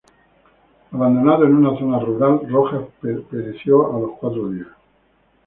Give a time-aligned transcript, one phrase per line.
[0.93, 2.87] Abandonado en una zona rural, Rojas
[3.29, 4.67] pereció a los cuatro días.